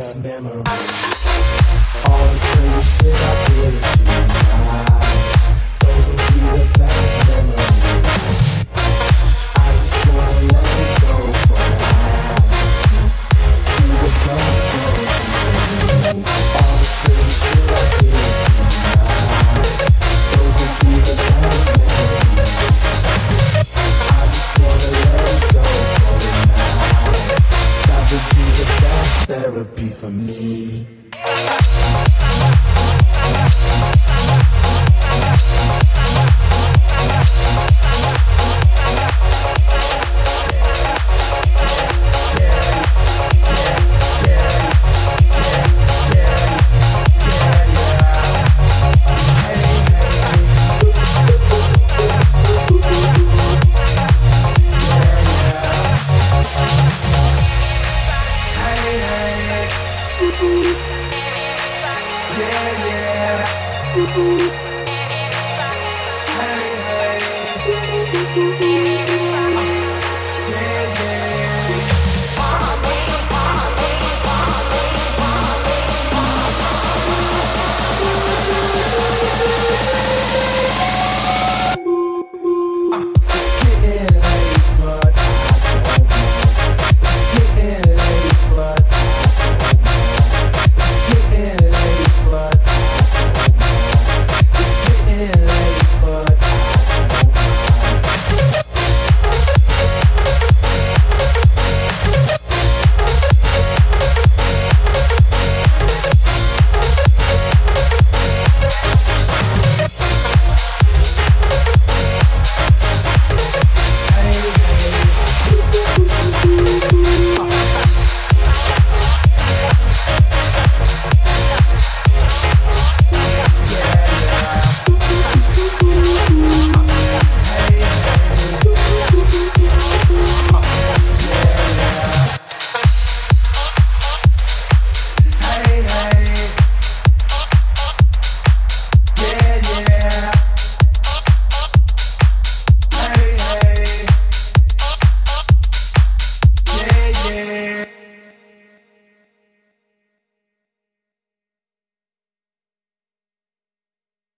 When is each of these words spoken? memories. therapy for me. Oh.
memories. 0.00 1.09
therapy 29.50 29.88
for 29.88 30.10
me. 30.10 30.99
Oh. 64.12 64.39